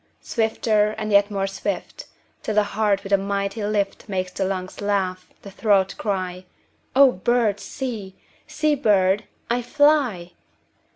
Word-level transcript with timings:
Swifter 0.23 0.95
and 0.97 1.11
yet 1.11 1.29
more 1.29 1.45
swift, 1.45 2.05
5 2.37 2.41
Till 2.41 2.55
the 2.55 2.63
heart 2.63 3.03
with 3.03 3.13
a 3.13 3.19
mighty 3.19 3.63
lift 3.63 4.09
Makes 4.09 4.31
the 4.31 4.45
lungs 4.45 4.81
laugh, 4.81 5.27
the 5.43 5.51
throat 5.51 5.93
cry:— 5.99 6.45
'O 6.95 7.11
bird, 7.11 7.59
see; 7.59 8.15
see, 8.47 8.73
bird, 8.73 9.25
I 9.47 9.61
fly. 9.61 10.31